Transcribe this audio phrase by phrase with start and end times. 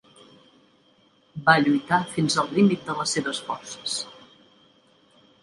[1.49, 3.95] Va lluitar fins al límit de les seves forces.